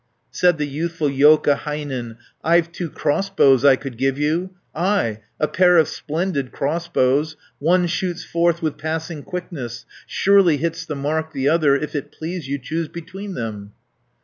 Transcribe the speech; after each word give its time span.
Said 0.31 0.57
the 0.57 0.65
youthful 0.65 1.09
Joukahainen, 1.09 2.17
"I've 2.43 2.71
two 2.71 2.89
crossbows 2.89 3.63
I 3.63 3.75
could 3.75 3.99
give 3.99 4.17
you, 4.17 4.49
360 4.73 4.73
Ay, 4.73 5.19
a 5.39 5.47
pair 5.47 5.77
of 5.77 5.87
splendid 5.87 6.51
crossbows, 6.51 7.37
One 7.59 7.85
shoots 7.85 8.23
forth 8.23 8.63
with 8.63 8.79
passing 8.79 9.21
quickness, 9.21 9.85
Surely 10.07 10.57
hits 10.57 10.87
the 10.87 10.95
mark 10.95 11.33
the 11.33 11.47
other. 11.47 11.75
If 11.75 11.93
it 11.93 12.11
please 12.11 12.47
you, 12.47 12.57
choose 12.57 12.87
between 12.87 13.35
them." 13.35 13.73